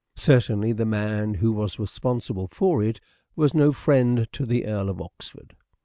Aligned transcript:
Certainly 0.15 0.71
the 0.73 0.85
man 0.85 1.35
who 1.35 1.51
was 1.51 1.77
responsible 1.77 2.47
for 2.47 2.81
it 2.81 2.99
was 3.35 3.53
no 3.53 3.71
friend 3.71 4.27
to 4.31 4.47
the 4.47 4.65
Earl 4.65 4.89
of 4.89 4.99
Oxford. 4.99 5.55